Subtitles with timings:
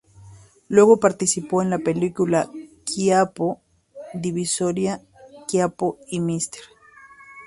[0.67, 2.49] Luego participó en la película
[2.85, 3.61] Quiapo,
[4.15, 5.99] Divisoria...Quiapo...
[6.07, 6.57] y Mr.